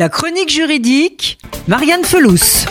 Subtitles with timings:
[0.00, 2.66] La chronique juridique, Marianne Felous.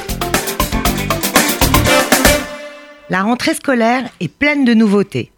[3.09, 5.33] La rentrée scolaire est pleine de nouveautés.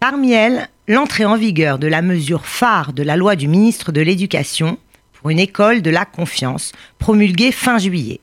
[0.00, 4.02] Parmi elles, l'entrée en vigueur de la mesure phare de la loi du ministre de
[4.02, 4.76] l'Éducation
[5.14, 8.20] pour une école de la confiance, promulguée fin juillet.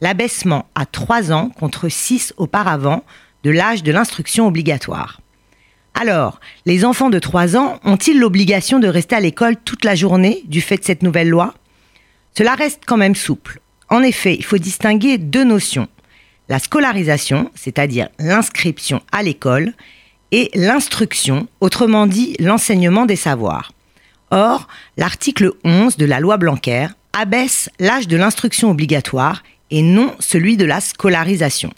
[0.00, 3.04] L'abaissement à 3 ans contre 6 auparavant
[3.44, 5.20] de l'âge de l'instruction obligatoire.
[5.94, 10.42] Alors, les enfants de 3 ans ont-ils l'obligation de rester à l'école toute la journée
[10.46, 11.54] du fait de cette nouvelle loi?
[12.36, 13.60] Cela reste quand même souple.
[13.88, 15.88] En effet, il faut distinguer deux notions.
[16.48, 19.74] La scolarisation, c'est-à-dire l'inscription à l'école,
[20.32, 23.72] et l'instruction, autrement dit l'enseignement des savoirs.
[24.30, 30.56] Or, l'article 11 de la loi Blanquer abaisse l'âge de l'instruction obligatoire et non celui
[30.56, 31.72] de la scolarisation.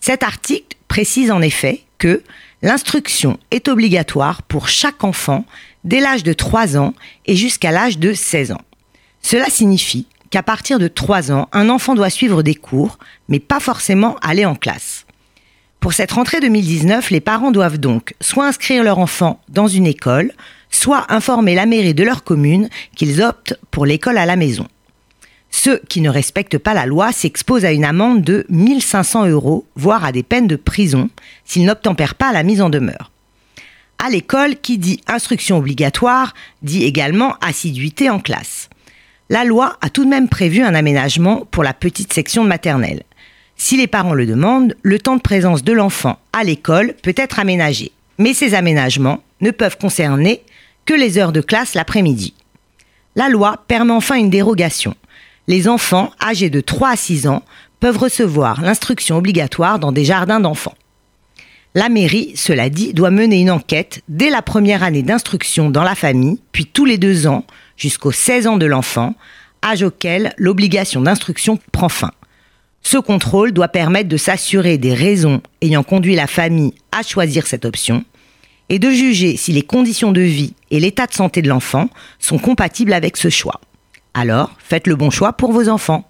[0.00, 2.22] Cet article précise en effet que
[2.62, 5.44] l'instruction est obligatoire pour chaque enfant
[5.84, 6.94] dès l'âge de 3 ans
[7.26, 8.62] et jusqu'à l'âge de 16 ans.
[9.24, 12.98] Cela signifie qu'à partir de 3 ans, un enfant doit suivre des cours,
[13.30, 15.06] mais pas forcément aller en classe.
[15.80, 20.30] Pour cette rentrée 2019, les parents doivent donc soit inscrire leur enfant dans une école,
[20.70, 24.68] soit informer la mairie de leur commune qu'ils optent pour l'école à la maison.
[25.50, 30.04] Ceux qui ne respectent pas la loi s'exposent à une amende de 1500 euros, voire
[30.04, 31.08] à des peines de prison,
[31.46, 33.10] s'ils n'obtempèrent pas à la mise en demeure.
[33.96, 38.68] À l'école, qui dit instruction obligatoire, dit également assiduité en classe.
[39.30, 43.02] La loi a tout de même prévu un aménagement pour la petite section maternelle.
[43.56, 47.38] Si les parents le demandent, le temps de présence de l'enfant à l'école peut être
[47.38, 47.92] aménagé.
[48.18, 50.42] Mais ces aménagements ne peuvent concerner
[50.84, 52.34] que les heures de classe l'après-midi.
[53.16, 54.94] La loi permet enfin une dérogation
[55.46, 57.42] les enfants âgés de 3 à 6 ans
[57.80, 60.74] peuvent recevoir l'instruction obligatoire dans des jardins d'enfants.
[61.76, 65.96] La mairie, cela dit, doit mener une enquête dès la première année d'instruction dans la
[65.96, 67.44] famille, puis tous les deux ans,
[67.76, 69.16] jusqu'aux 16 ans de l'enfant,
[69.64, 72.12] âge auquel l'obligation d'instruction prend fin.
[72.82, 77.64] Ce contrôle doit permettre de s'assurer des raisons ayant conduit la famille à choisir cette
[77.64, 78.04] option
[78.68, 81.88] et de juger si les conditions de vie et l'état de santé de l'enfant
[82.20, 83.60] sont compatibles avec ce choix.
[84.12, 86.08] Alors, faites le bon choix pour vos enfants.